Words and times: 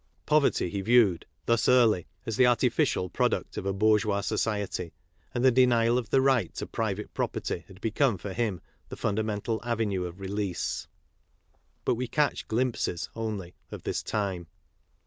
Poverty 0.25 0.67
he 0.71 0.81
viewed, 0.81 1.27
thus 1.45 1.69
early, 1.69 2.07
as 2.25 2.35
the 2.35 2.47
artificial 2.47 3.07
product 3.07 3.55
of 3.55 3.67
a 3.67 3.71
bourgeois 3.71 4.21
society; 4.21 4.93
and 5.31 5.45
the 5.45 5.51
denial 5.51 5.99
of 5.99 6.09
the 6.09 6.21
right 6.21 6.51
to 6.55 6.65
private 6.65 7.13
property 7.13 7.65
had 7.67 7.79
become 7.81 8.17
for 8.17 8.33
him 8.33 8.61
the 8.89 8.97
fundamental 8.97 9.61
avenue 9.63 10.03
of 10.05 10.19
release. 10.19 10.87
But 11.85 11.93
we 11.93 12.07
catch 12.07 12.47
glimpses 12.47 13.09
only 13.15 13.53
of 13.69 13.83
this 13.83 14.01
time. 14.01 14.47